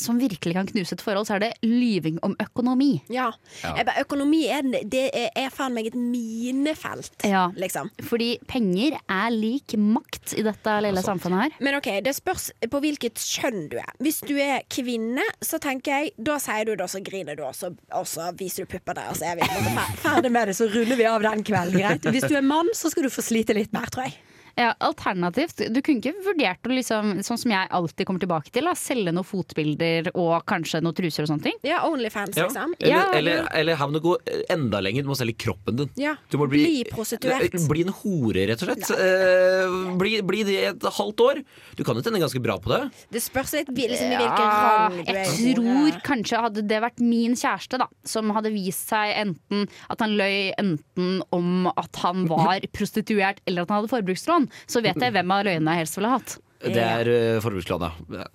[0.00, 3.02] som virkelig kan knuse et forhold, så er det lyving om økonomi.
[3.12, 3.28] Ja.
[3.62, 3.74] Ja.
[3.84, 7.48] Bare, økonomi er, det er, er faen meg et minefelt, Ja.
[7.56, 7.90] liksom.
[8.08, 11.56] Fordi penger er lik makt i dette lille samfunnet her.
[11.60, 13.92] Men ok, det spørs på hvilket kjønn du er.
[14.02, 17.44] Hvis du er kvinne, så tenker jeg Da sier du det, og så griner du,
[17.46, 19.48] og så, og så viser du puppene, og så er vi
[20.04, 22.10] ferdig med det, så ruller vi av den kvelden, greit.
[22.14, 24.16] Hvis du er mann, så skal du få slite litt mer, tror jeg.
[24.58, 28.66] Ja, alternativt, du kunne ikke vurdert å liksom, sånn som jeg alltid kommer tilbake til,
[28.66, 31.58] da, selge noen fotbilder og kanskje noen truser og sånne ting.
[31.66, 32.48] Ja, Onlyfans, ja.
[32.48, 32.74] liksom.
[32.80, 34.16] eller, Ja, eller, eller her må du gå
[34.52, 35.06] enda lenger.
[35.06, 35.92] Du må selge kroppen din.
[36.00, 37.54] Ja, Du må bli prostituert.
[37.70, 38.90] Bli en hore, rett og slett.
[38.96, 41.42] Eh, bli, bli det et halvt år.
[41.78, 42.80] Du kan jo tjene ganske bra på det.
[43.14, 45.20] Det spørs litt liksom, i hvilken rang du er.
[45.20, 50.02] jeg tror kanskje hadde det vært min kjæreste, da, som hadde vist seg enten at
[50.02, 55.00] han løy enten om at han var prostituert eller at han hadde forbrukslån, så vet
[55.00, 56.36] jeg hvem av løgnene jeg helst ville hatt.
[56.60, 57.92] Det er uh, forbrukslånet.
[58.12, 58.26] ja.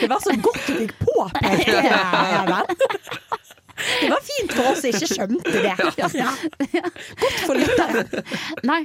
[0.00, 1.94] Det var så godt du fikk påpekt det,
[2.40, 2.76] Even.
[3.76, 5.74] Det var fint for oss som ikke skjønte det.
[6.16, 6.30] Ja.
[7.20, 8.06] Godt for lytteren.
[8.64, 8.84] Nei.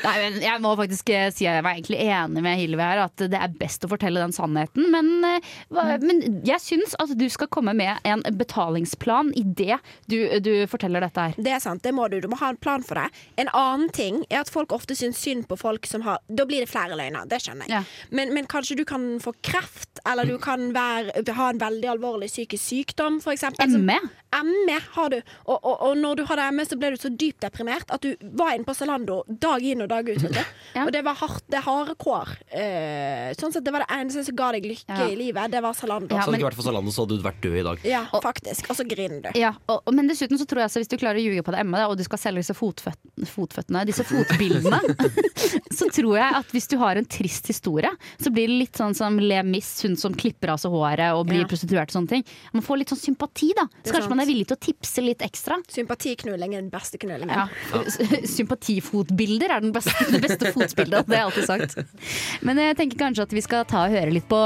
[0.00, 3.02] Nei, men jeg må faktisk eh, si at jeg var egentlig enig med Hilvi her,
[3.04, 4.88] at det er best å fortelle den sannheten.
[4.92, 9.78] Men, eh, men jeg syns at du skal komme med en betalingsplan idet
[10.08, 11.36] du, du forteller dette her.
[11.36, 12.18] Det er sant, det må du.
[12.22, 13.08] Du må ha en plan for det.
[13.42, 16.64] En annen ting er at folk ofte syns synd på folk som har Da blir
[16.64, 17.82] det flere løgner, det skjønner jeg.
[17.82, 18.08] Ja.
[18.14, 22.30] Men, men kanskje du kan få kreft, eller du kan være, ha en veldig alvorlig
[22.32, 23.44] psykisk sykdom, f.eks.
[23.76, 23.98] ME?
[24.32, 25.18] ME har du.
[25.44, 28.16] Og, og, og når du hadde ME, så ble du så dypt deprimert at du
[28.38, 30.22] var inne på Zalando dag inn og dag ut.
[30.22, 30.42] Vet du.
[30.72, 30.86] Ja.
[30.86, 32.30] Og det var hardt, det harde kår.
[32.48, 35.04] Eh, sånn sett, det var det eneste som ga deg lykke Ja.
[35.04, 35.50] i livet.
[35.52, 36.08] Det var Zalando.
[36.16, 37.82] Ja, Så hadde det ikke vært for Zalando, så hadde du vært død i dag.
[37.84, 38.70] Ja, faktisk.
[38.72, 39.28] Og så griner du.
[39.38, 41.52] Ja, og, og- men dessuten så tror jeg at hvis du klarer å ljuge på
[41.52, 42.96] det Emma, og du skal selge disse fotføt,
[43.28, 44.80] fotføttene, disse fotbildene,
[45.78, 48.96] så tror jeg at hvis du har en trist historie, så blir det litt sånn
[48.96, 51.50] som Le Miss, hun som klipper av seg håret og blir Ja.
[51.52, 52.24] prostituert og sånne ting.
[52.56, 53.68] Man får litt sånn sympati, da.
[53.84, 55.60] Så kanskje kanskje man er villig til å tipse litt ekstra.
[55.68, 57.28] Sympatiknulling er den beste knullingen.
[57.36, 57.84] Ja.
[58.38, 62.38] Sympatifotbilder er den beste, det beste fotbildet, det har jeg alltid sagt.
[62.46, 64.42] Men jeg tenker kanskje at vi skal ta og høre litt på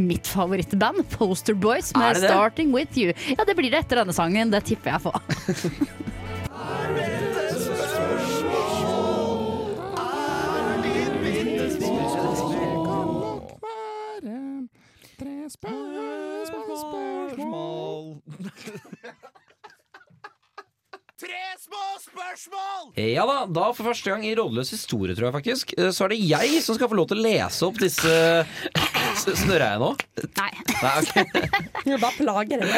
[0.00, 2.30] mitt favorittband, Poster Boys, med det det?
[2.32, 3.12] 'Starting With You'.
[3.36, 5.12] Ja, det blir det etter denne sangen, det tipper jeg på.
[22.98, 26.12] Ja da, da for første gang i Rådløs historie, tror jeg faktisk, eh, så er
[26.14, 28.12] det jeg som skal få lov til å lese opp disse
[29.12, 29.90] S- Snørrer jeg nå?
[30.38, 30.50] Nei.
[30.82, 31.24] Nei, okay.
[31.86, 32.72] Du bare plager deg.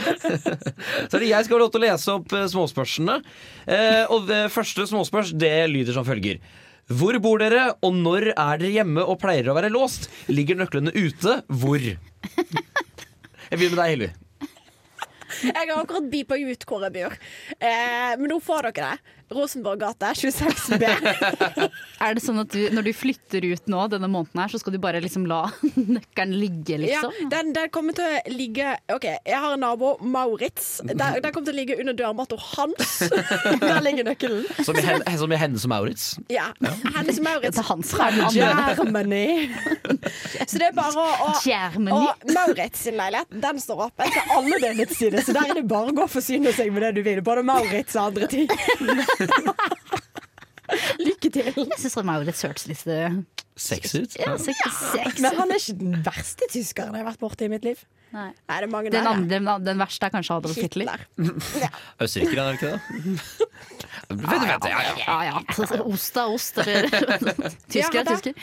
[1.10, 2.50] Så er det jeg skal få lov til å lese opp småspørsene.
[2.50, 3.22] småspørsmålene.
[3.70, 6.40] Eh, og det første småspørs det lyder som følger.
[6.90, 10.08] Hvor bor dere, og når er dere hjemme og pleier å være låst?
[10.32, 11.36] Ligger nøklene ute?
[11.46, 11.78] Hvor?
[11.80, 14.10] Jeg begynner med deg, Hilvi.
[15.44, 17.16] Jeg har akkurat beepa ut hvor jeg bor,
[17.58, 19.16] eh, men nå får dere det.
[19.30, 20.86] Rosenborggata 26B.
[22.04, 24.74] Er det sånn at du, når du flytter ut nå denne måneden her, så skal
[24.74, 25.42] du bare liksom la
[25.76, 27.30] nøkkelen ligge, Ja, liksom?
[27.30, 30.80] den, den kommer til å ligge OK, jeg har en nabo, Maurits.
[30.88, 32.96] Den, den kommer til å ligge under dørmatta hans.
[33.60, 34.46] Der ligger nøkkelen.
[34.66, 36.06] Som i, hen, som i Hennes og Maurits.
[36.32, 36.48] Ja.
[36.96, 37.94] Hennes Maurits Det er hans.
[38.34, 39.50] Germany.
[40.46, 41.32] Så det er bare å, å
[42.00, 45.66] Og Maurits sin leilighet Den står åpen til alle det sider, så der er det
[45.70, 47.20] bare å gå og forsyne seg med det du vil.
[47.26, 48.48] Både Maurits og andre ting.
[51.06, 51.50] Lykke til.
[51.56, 52.40] Jeg syns han er jo litt
[52.94, 53.16] eh,
[53.60, 54.14] Sexy ut.
[54.18, 55.20] ja, sexy sexy.
[55.24, 57.82] Men han er ikke den verste tyskeren jeg har vært borti i mitt liv.
[58.10, 58.30] Nei.
[58.48, 61.04] Nei, det mange Den, der, andre, den, den verste er kanskje Adolf Hitler.
[61.14, 61.68] Hitler.
[62.02, 63.50] Østerrikere, er det ikke det?
[64.10, 64.94] Vent, vent, ja, ja.
[65.06, 65.42] Ja ja.
[65.86, 66.88] Ost er ost, eller
[67.70, 68.40] Tysker er tysker.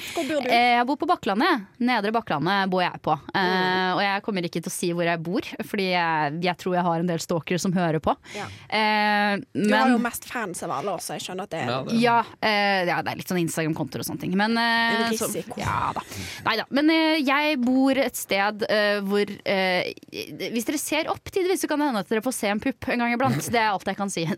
[0.47, 1.65] Eh, Jeg bor på Bakklandet.
[1.83, 3.17] Nedre Bakklandet bor jeg på.
[3.35, 6.77] Eh, og jeg kommer ikke til å si hvor jeg bor, fordi jeg, jeg tror
[6.77, 8.15] jeg har en del stalkere som hører på.
[8.37, 8.47] Ja.
[8.71, 11.81] Eh, Du har jo mest fans av alle også, jeg skjønner at det er Ja,
[11.89, 14.37] det- ja, eh, ja, det er litt sånn Instagram-kontoer og sånne ting.
[14.39, 16.01] Men, En så- ja da.
[16.45, 16.65] Neida.
[16.69, 21.67] Men eh, jeg bor et sted eh, hvor eh, Hvis dere ser opp tidvis, så
[21.71, 23.39] kan det hende at dere får se en pupp en gang iblant.
[23.47, 24.27] Det er alt jeg kan si.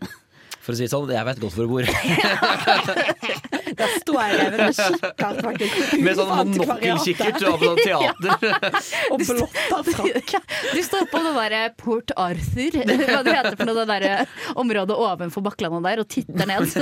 [0.60, 1.84] For å si det sånn, jeg vet godt hvor du bor.
[3.78, 5.92] Der står jeg der og kikker, faktisk.
[6.02, 8.56] Med sånn monokkelkikkert og på sånn teater.
[9.14, 10.34] Og blotta frakk.
[10.74, 14.96] Du står på det derre Port Arthur, hva det heter for noe, det derre området
[14.96, 16.74] ovenfor Bakklandet der, og titter ned.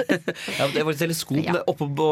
[0.58, 1.58] Ja, det var et teleskop Ja.
[1.70, 2.08] oppe på,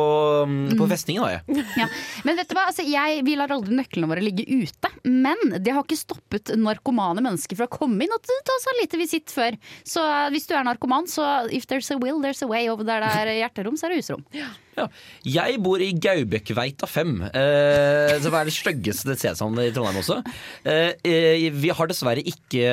[0.78, 1.24] på festningen.
[1.26, 1.64] Da, jeg.
[1.80, 1.88] Ja.
[2.26, 4.92] Men vet du hva, altså, jeg, vi lar aldri nøklene våre ligge ute.
[5.06, 8.80] Men det har ikke stoppet narkomane mennesker fra å komme inn og ta seg en
[8.82, 9.56] liten visitt før.
[9.86, 12.68] Så hvis du er narkoman, så if there's a will, there's a way.
[12.72, 14.24] Og der det er hjerterom, så er det husrom.
[14.36, 14.48] Ja.
[15.26, 20.18] Jeg bor i Gaubekveita 5, eh, som er det styggeste stedsnavnet i Trondheim også.
[20.68, 22.66] Eh, eh, vi har dessverre ikke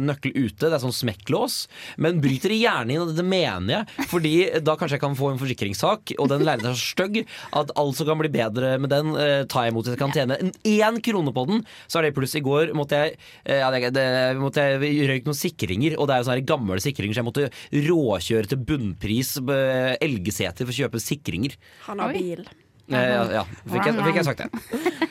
[0.00, 1.64] nøkkel ute, det er sånn smekklås.
[1.98, 4.06] Men bryter det gjerne inn, og det mener jeg.
[4.12, 4.34] Fordi
[4.64, 7.20] da kanskje jeg kan få en forsikringssak, og den leiligheten er så stygg
[7.58, 9.90] at alt som kan bli bedre med den, eh, tar jeg imot.
[9.90, 12.34] Jeg kan tjene en- én krone på den, så er det pluss.
[12.36, 14.06] I går måtte jeg, eh, ja, det, det,
[14.38, 17.50] måtte jeg røyke noen sikringer, og det er jo sånne gamle sikringer, så jeg måtte
[17.90, 21.00] råkjøre til bunnpris eh, elgeseter for å kjøpe
[21.40, 21.56] sikringer.
[21.86, 22.44] Han har bil.
[22.90, 23.44] Eh, ja, ja.
[23.70, 25.08] Fikk, jeg, fikk jeg sagt det.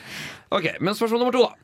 [0.50, 1.54] Ok, Men spørsmål nummer to, da.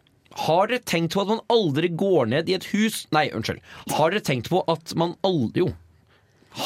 [0.46, 3.58] Har dere tenkt på at man aldri går ned i et hus Nei, unnskyld.
[3.96, 5.72] Har dere tenkt på at man aldri Jo.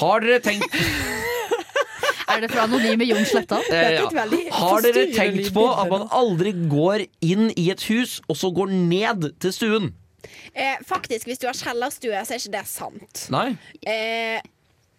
[0.01, 0.75] Har dere tenkt
[2.31, 3.63] Er det fra anonyme Jon Slettan?
[3.73, 4.27] eh, ja.
[4.59, 8.71] Har dere tenkt på at man aldri går inn i et hus, og så går
[8.71, 9.89] ned til stuen?
[10.55, 13.25] Eh, faktisk, hvis du har kjellerstue, så er ikke det sant.
[13.33, 13.49] Nei?
[13.83, 14.39] Eh,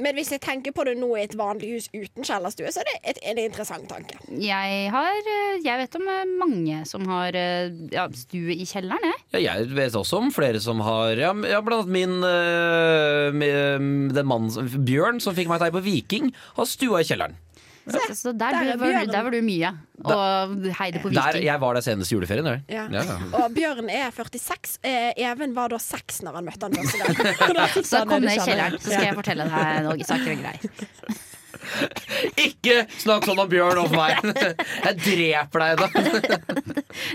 [0.01, 2.89] men hvis jeg tenker på det nå i et vanlig hus uten kjellerstue, så er
[2.89, 4.17] det et, en interessant tanke.
[4.41, 9.05] Jeg har eh, Jeg vet om eh, mange som har eh, ja, stue i kjelleren,
[9.11, 9.21] jeg.
[9.37, 14.11] Ja, jeg vet også om flere som har Ja, ja blant annet min øh, med-
[14.17, 17.37] Den mannen Bjørn som fikk meg til på Viking, har stua i kjelleren.
[17.81, 19.71] Så, så der, der er var, du- der var du mye.
[20.05, 22.45] Og heide på Der, jeg var der senest i juleferien.
[22.45, 22.59] Der.
[22.69, 22.83] Ja.
[22.93, 23.15] Ja, ja.
[23.39, 24.77] Og Bjørn er 46.
[24.85, 27.85] Eh, Even var da 6 når han møtte han første gang.
[27.91, 30.61] Så kom ned i kjelleren, så skal jeg fortelle deg noen saker og greier.
[32.41, 34.13] Ikke snakk sånn om Bjørn overfor meg!
[34.87, 35.89] Jeg dreper deg da.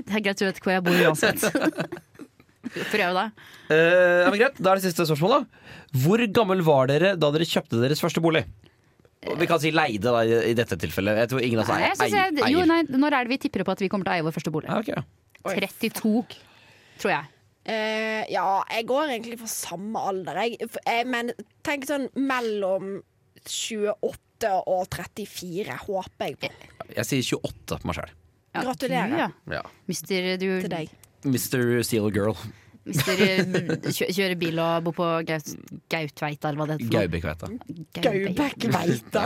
[0.06, 1.42] Det er greit, du vet hvor jeg bor uansett.
[2.92, 3.24] Prøv, da.
[3.72, 5.34] Eh, ja, men greit, Da er det siste spørsmål.
[5.46, 8.44] da Hvor gammel var dere da dere kjøpte deres første bolig?
[9.40, 11.18] Vi kan si leide da, i dette tilfellet.
[11.24, 11.94] Jeg tror ingen av oss Nei, eier.
[11.94, 14.14] jeg synes jeg, jo, nei, når er det vi tipper på at vi kommer til
[14.14, 14.68] å eie vår første bolig?
[14.70, 14.92] Ja, ok.
[15.46, 16.12] 32,
[17.02, 17.32] tror jeg.
[17.66, 20.68] Eh, ja, jeg går egentlig for samme alder, jeg.
[20.70, 21.32] For- jeg men
[21.66, 23.00] tenk sånn mellom
[23.46, 26.50] 28 og 34, håper jeg på.
[26.94, 28.14] Jeg sier 28 på meg sjøl.
[28.56, 29.10] Ja, Gratulerer.
[29.10, 29.58] Du, ja.
[29.58, 29.62] Ja.
[29.90, 30.94] Mister, du Til deg.
[31.26, 31.82] Mr.
[31.84, 32.36] Steel Girl.
[32.86, 35.52] Mister, dere kjører bil og bor på Gaut,
[35.92, 36.92] Gautveita, eller hva det heter.
[36.96, 37.46] Gaubekveita.
[38.00, 39.24] Gaubekveita.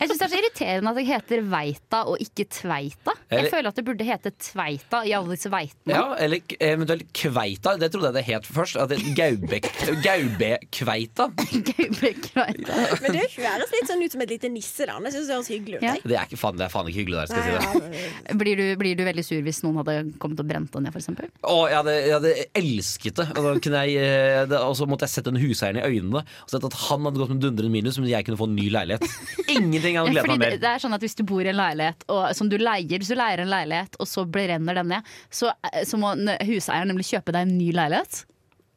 [0.00, 3.12] Jeg syns det er så irriterende at det heter Veita og ikke Tveita.
[3.30, 5.92] Jeg Eller- føler at det burde hete Tveita i alle disse veitene.
[5.92, 7.74] Ja, eller eventuelt Kveita.
[7.78, 8.76] Det trodde jeg det het først.
[8.80, 9.68] At det- Gaubek,
[10.02, 11.26] Gaubekveita.
[11.68, 12.76] Gaubekveita.
[13.02, 15.04] Men det høres litt sånn ut som et lite nisseland.
[15.08, 15.84] Jeg synes det høres hyggelig ut.
[15.84, 15.94] Ja.
[16.00, 18.02] Det er, ikke, faen, det er faen ikke hyggelig der, skal jeg si det.
[18.30, 20.96] Ja, Blir du, blir du veldig sur hvis noen hadde kommet og brent deg ned,
[20.96, 21.10] f.eks.?
[21.44, 23.28] Å, jeg hadde, jeg hadde elsket det.
[23.36, 24.60] Og, da kunne jeg, eh, det.
[24.64, 27.34] og så måtte jeg sette den huseieren i øynene og sett at han hadde gått
[27.34, 29.04] med dundrende minus, men jeg kunne få en ny leilighet.
[29.50, 30.62] Ingenting hadde gledet Fordi meg det, mer.
[30.62, 33.10] det er sånn at Hvis du bor i en leilighet og, som du leier, hvis
[33.10, 35.50] du leier en leilighet og så brenner den ned, så,
[35.86, 36.14] så må
[36.46, 38.24] huseieren nemlig kjøpe deg en ny leilighet.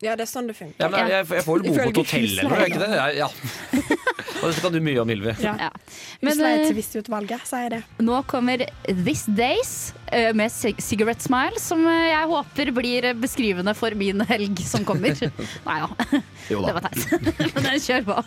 [0.03, 0.75] Ja, det er sånn det funker.
[0.81, 2.89] Ja, men jeg, jeg får vel bo på et hotell eller noe, ikke det?
[2.97, 3.27] Ja, ja.
[4.43, 5.35] Og dette kan du mye om, Ylvi.
[5.39, 5.53] Ja.
[5.61, 5.69] Ja.
[6.19, 7.79] Men eh, Husleietvistutvalget sier det.
[8.03, 13.75] nå kommer This Days eh, med Cigarette Smile, som eh, jeg håper blir eh, beskrivende
[13.79, 15.15] for min helg som kommer.
[15.69, 16.19] Nei da,
[16.51, 17.31] Jo det var teit.
[17.61, 18.19] Men kjør på.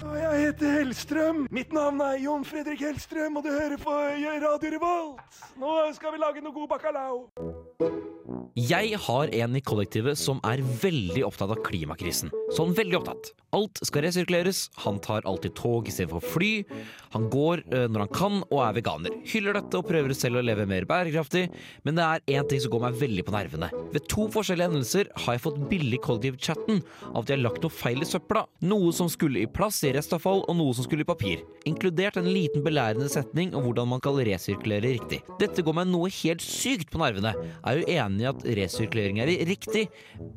[0.00, 1.42] Jeg heter Hellstrøm.
[1.52, 5.40] Mitt navn er Jon Fredrik Hellstrøm, og du hører på Radio Revolt.
[5.60, 7.26] Nå skal vi lage noe god bacalao.
[8.58, 12.32] Jeg har en i kollektivet som er veldig opptatt av klimakrisen.
[12.56, 13.30] Sånn veldig opptatt.
[13.54, 16.50] Alt skal resirkuleres, han tar alltid tog istedenfor fly,
[17.14, 19.16] han går eh, når han kan og er veganer.
[19.26, 21.48] Hyller dette og prøver selv å leve mer bærekraftig,
[21.86, 23.70] men det er én ting som går meg veldig på nervene.
[23.94, 27.74] Ved to forskjellige hendelser har jeg fått billig kollektivchatten av at jeg har lagt noe
[27.74, 28.44] feil i søpla.
[28.70, 31.44] Noe som skulle i plass i restavfall, og noe som skulle i papir.
[31.68, 35.20] Inkludert en liten belærende setning om hvordan man kan resirkulere riktig.
[35.40, 37.34] Dette går meg noe helt sykt på nervene.
[37.36, 39.86] Jeg er jo enig i at resirkulering er riktig,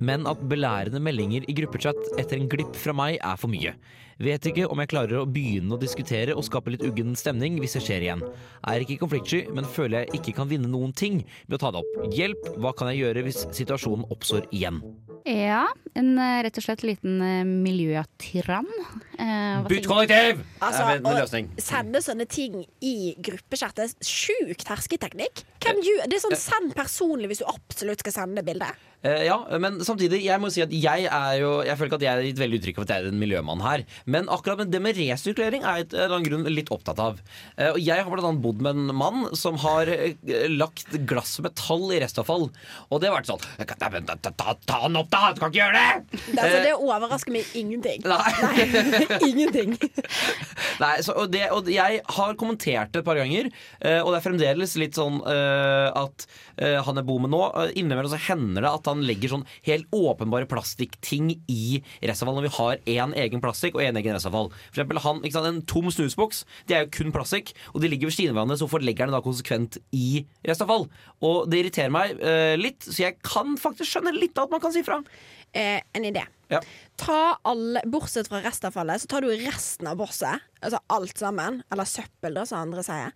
[0.03, 3.75] men at belærende meldinger i gruppechat etter en glipp fra meg er for mye.
[4.23, 7.77] Vet ikke om jeg klarer å begynne å diskutere og skape litt uggen stemning hvis
[7.79, 8.21] det skjer igjen.
[8.69, 11.83] Er ikke konfliktsky, men føler jeg ikke kan vinne noen ting ved å ta det
[11.83, 12.13] opp.
[12.13, 14.83] Hjelp, hva kan jeg gjøre hvis situasjonen oppstår igjen?
[15.23, 18.67] Ja, en eh, rett og slett liten eh, miljøtyrann.
[19.15, 20.41] Eh, Bytt kollektiv!
[20.59, 25.45] Altså, er en å sende sånne ting i gruppechat er sjukt hersketeknikk.
[25.63, 28.89] Gjør Det er sånn send personlig hvis du absolutt skal sende det bildet.
[29.03, 32.05] Eh, ja, men samtidig, jeg må si at jeg er jo Jeg føler ikke at
[32.05, 33.83] jeg har gitt veldig uttrykk for at jeg er en miljømann her.
[34.07, 37.19] Men akkurat det med resirkulering er jeg en eller annen grunn litt opptatt av.
[37.57, 40.15] Eh, og jeg har annet bodd med en mann som har eh,
[40.53, 42.47] lagt glass med tall i restavfall.
[42.89, 45.33] Og det har vært sånn ta, Ta, ta, ta den opp, da!
[45.35, 46.19] Du kan ikke gjøre det!
[46.23, 48.05] Det, altså, det overrasker meg ingenting.
[48.13, 48.69] Nei.
[49.29, 49.75] ingenting.
[50.83, 53.49] Nei, så, og, det, og jeg har kommentert det et par ganger,
[54.03, 56.25] og det er fremdeles litt sånn uh, at
[56.61, 57.41] uh, han jeg bor med nå,
[57.79, 62.53] innimellom så hender det at han legger sånn helt åpenbare plastikkting i restavfall når vi
[62.59, 64.51] har én egen plastikk og én egen restavfall.
[64.69, 67.89] For eksempel han, ikke sant, en tom snusboks, det er jo kun plastikk, og de
[67.89, 70.89] ligger ved siden av hverandre, så hvorfor legger han det da konsekvent i restavfall?
[71.25, 74.63] Og det irriterer meg eh, litt, så jeg kan faktisk skjønne litt av at man
[74.63, 75.01] kan si fra.
[75.53, 76.25] Eh, en idé.
[76.53, 76.61] Ja.
[76.95, 81.87] Ta alle, Bortsett fra restavfallet, så tar du resten av bosset, altså alt sammen, eller
[81.89, 83.09] søppel, da, som andre sier,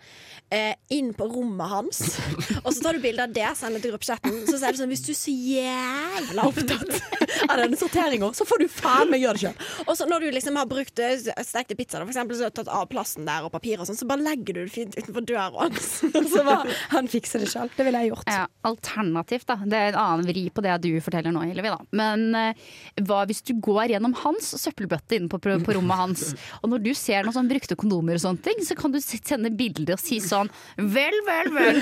[0.49, 1.99] eh, inn på rommet hans.
[2.65, 4.39] og så tar du bilde av det, sender til gruppechatten.
[4.49, 8.63] Så sier du sånn Hvis du er så jævla opptatt av denne sorteringa, så får
[8.63, 9.69] du faen meg gjøre det sjøl.
[9.85, 12.55] Og så når du liksom har brukt eh, stekte pizza, da, for eksempel, så har
[12.55, 14.97] du tatt av plassen der og papir og sånn, så bare legger du det fint
[14.97, 15.99] utenfor døra hans.
[16.33, 17.71] så bare han fikser det sjøl.
[17.77, 18.33] Det ville jeg gjort.
[18.33, 19.61] Ja, alternativt, da.
[19.61, 21.71] Det er en annen vri på det du forteller nå, Hillevi.
[21.77, 21.85] Da.
[22.01, 22.67] Men eh,
[23.07, 26.25] hva hvis du går gjennom hans søppelbøtte inne på, på rommet hans,
[26.61, 29.51] og når du ser noen sånn brukte kondomer og sånne ting, så kan du sende
[29.53, 31.79] bilder og si sånn Vel, vel, vel.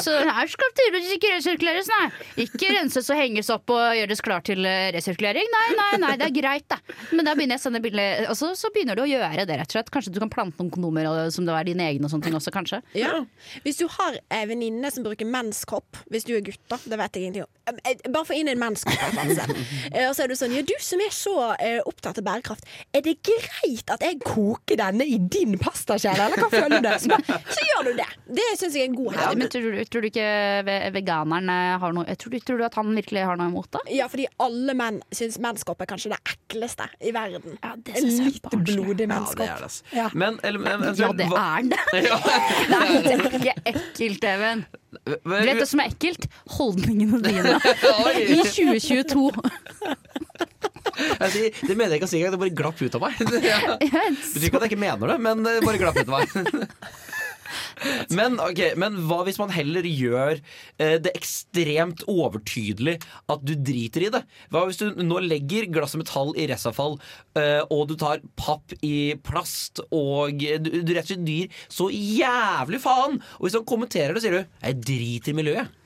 [0.00, 2.06] Så her skal tydeligvis ikke resirkuleres, nei.
[2.44, 5.48] Ikke renses og henges opp og gjøres klar til eh, resirkulering.
[5.54, 6.78] Nei, nei, nei, det er greit, da.
[7.12, 9.58] Men da begynner jeg å sende bilder, og så, så begynner du å gjøre det,
[9.60, 9.92] rett og slett.
[9.94, 12.38] Kanskje du kan plante noen kondomer og, som det var dine egne og sånne ting
[12.38, 12.80] også, kanskje.
[12.98, 13.22] Ja.
[13.64, 17.18] Hvis du har ei venninne som bruker menskopp, hvis du er gutt, da, det vet
[17.18, 17.52] jeg ingenting om.
[17.68, 18.98] Eh, eh, Bare få inn en menskopp.
[19.92, 22.64] Eh, Og så er du sånn Ja, du som er så eh, opptatt av bærekraft,
[22.94, 26.88] er det greit at jeg koker denne i din pastakjele, eller hva føler du?
[26.98, 28.08] Så, bare, så gjør du det.
[28.38, 30.28] Det syns jeg er en god Ja, men tror du, tror du ikke
[30.68, 33.70] ve- veganeren eh, har noe tror du, tror du at han virkelig har noe imot
[33.78, 33.84] det?
[33.98, 37.58] Ja, fordi alle menn syns menskopp er kanskje det ekleste i verden.
[37.62, 39.84] Ja, det synes jeg litt blodig blodig Ja, det er det, altså.
[39.96, 40.08] Ja.
[40.14, 41.80] Men, eller, men, Ja, det er det.
[42.08, 42.18] Ja.
[42.68, 44.66] Det er ikke ekkelt, Even.
[44.88, 46.24] Du vet det som er ekkelt?
[46.56, 47.58] Holdningene dine
[48.24, 49.26] i 2022.
[50.98, 53.18] Jeg sier- Det mener jeg ikke å si engang, det bare glapp ut av meg.
[53.20, 53.28] Det
[54.32, 56.26] betyr ikke at jeg ikke mener det, men det bare glapp ut av meg.
[58.18, 60.38] Men, okay, men hva hvis man heller gjør
[60.80, 62.96] eh, det ekstremt overtydelig
[63.30, 64.22] at du driter i det?
[64.52, 66.98] Hva hvis du nå legger glasset metall i restavfall,
[67.38, 71.90] eh, og du tar papp i plast, og du, du rett og slett dyr så
[71.92, 73.20] jævlig faen?
[73.38, 75.77] Og hvis han kommenterer det, sier du 'jeg driter i miljøet'.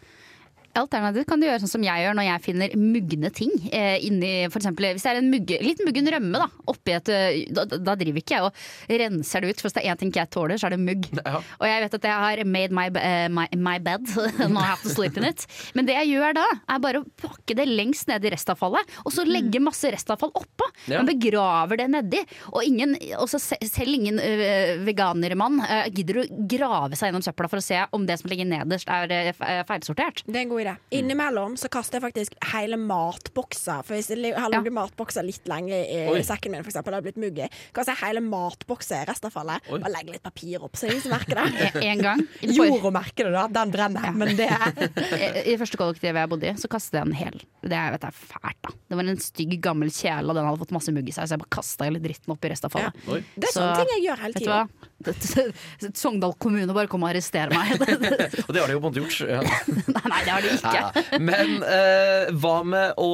[0.78, 3.52] Alternativt kan du gjøre sånn som jeg gjør når jeg finner mugne ting.
[3.68, 7.10] Eh, inni, for eksempel, hvis det er en mugge, litt muggen rømme, da, oppi et,
[7.12, 9.60] eh, da, da driver ikke jeg og renser det ut.
[9.60, 11.08] For hvis det er én ting jeg tåler, så er det mugg.
[11.18, 11.42] Ja.
[11.60, 14.08] Og jeg vet at jeg har made my, uh, my, my bed.
[14.54, 15.44] Nå have to sleep in it.
[15.76, 19.12] Men det jeg gjør da, er bare å pakke det lengst ned i restavfallet, og
[19.12, 20.70] så legge masse restavfall oppå.
[20.86, 21.02] Ja.
[21.02, 22.24] Man begraver det nedi.
[22.54, 27.60] Og ingen, også selv ingen uh, veganermann uh, gidder å grave seg gjennom søpla for
[27.60, 30.24] å se om det som ligger nederst er uh, feilsortert.
[30.24, 30.74] Det er en god idé.
[30.98, 33.82] Innimellom så kaster jeg faktisk hele matbokser.
[33.86, 36.22] For hvis jeg har ligget matbokser litt lenge i Oi.
[36.26, 39.68] sekken min, for eksempel, det har blitt mugg i, kaster jeg hele matbokser i restavfallet.
[39.70, 39.80] Oi.
[39.82, 41.72] Bare legger litt papir opp, så ingen som merker det.
[41.82, 42.24] En gang.
[42.40, 43.46] i Jorda merker det, da.
[43.60, 44.10] Den brenner.
[44.16, 47.40] Men det I i det første kollektivet jeg bodde i, så kastet jeg en hel.
[47.62, 48.72] Det er, vet jeg, er fælt, da.
[48.92, 51.36] Det var en stygg, gammel kjele, og den hadde fått masse mugg i seg, så
[51.36, 53.02] jeg bare kasta hele dritten oppi restavfallet.
[53.08, 53.20] Oi.
[53.36, 54.62] Det er Så- sånne ting jeg gjør hele Vet du hva?
[54.62, 54.82] tiden.
[55.98, 57.72] Sogndal kommune bare kom og arrestere meg.
[57.82, 59.16] Og det har de jo på en måte gjort.
[59.26, 59.40] Ja.
[59.42, 61.18] nei, nei, det har de ikke.
[61.22, 63.10] Men eh, hva med å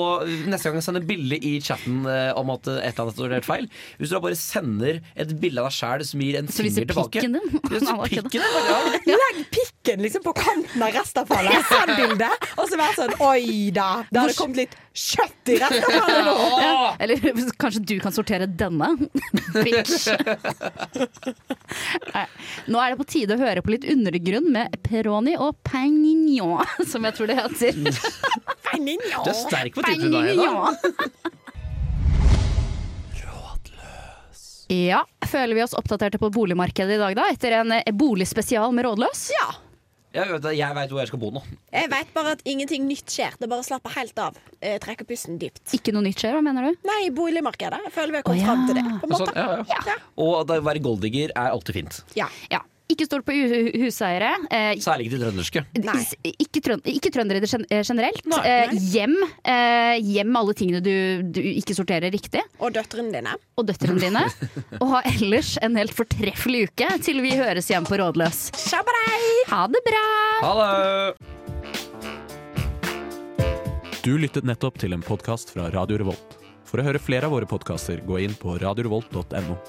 [0.49, 3.69] neste gang sende bilde i chatten eh, om at et eller annet er helt feil?
[3.99, 7.19] Hvis du da bare sender et bilde av deg sjæl som gir en finger tilbake
[7.19, 7.49] pikken din.
[7.69, 7.81] Det.
[8.11, 8.79] pikken din, ja.
[9.23, 11.71] Legg pikken liksom på kanten av restavfallet.
[11.71, 12.31] Send bilde.
[12.57, 16.37] Og så være sånn Oi da, det hadde kommet litt kjøtt i restavfallet nå.
[16.63, 16.91] Ja.
[17.05, 17.23] Eller
[17.63, 18.91] kanskje du kan sortere denne?
[19.57, 20.09] Bitch.
[22.15, 22.27] Nei.
[22.69, 27.07] Nå er det på tide å høre på litt undergrunn med Peroni og Pagnon, som
[27.07, 27.73] jeg tror det heter.
[28.79, 31.39] Du er sterk på tittelen der, da.
[34.69, 37.25] Ja, Føler vi oss oppdaterte på boligmarkedet i dag, da?
[37.33, 39.25] Etter en eh, boligspesial med Rådløs?
[39.35, 39.49] Ja.
[40.17, 41.43] Jeg vet, jeg vet hvor jeg skal bo nå.
[41.69, 43.37] Jeg vet bare at ingenting nytt skjer.
[43.41, 44.39] Det bare slapper helt av.
[44.57, 45.61] Trekke trekker pusten dypt.
[45.77, 46.81] Ikke noe nytt skjer, hva mener du?
[46.89, 47.83] Nei, boligmarkedet.
[47.91, 48.49] Jeg føler vi har kommet oh, ja.
[48.49, 48.87] fram til det.
[48.89, 49.29] På en måte.
[49.29, 49.83] Sånn, ja, ja.
[49.93, 49.99] Ja.
[50.25, 52.01] Og det å være golddigger er alltid fint.
[52.17, 52.31] Ja.
[52.53, 52.65] Ja.
[52.89, 53.35] Ikke stol på
[53.83, 54.31] huseiere.
[54.49, 55.63] Eh, Særlig ikke de trønderske.
[56.41, 58.25] Ikke, trøn ikke trøndere eh, generelt.
[58.33, 58.39] Nei.
[58.49, 60.95] Eh, hjem, eh, hjem alle tingene du,
[61.37, 62.41] du ikke sorterer riktig.
[62.65, 63.35] Og døtrene dine.
[63.61, 64.25] Og døtrene dine.
[64.81, 68.41] Og ha ellers en helt fortreffelig uke til vi høres igjen på Rådløs.
[68.57, 69.21] Shabadei!
[69.53, 70.05] Ha det bra!
[70.47, 70.73] Ha det!
[74.01, 76.39] Du lyttet nettopp til en podkast fra Radio Revolt.
[76.65, 79.61] For å høre flere av våre podkaster, gå inn på radiorevolt.no.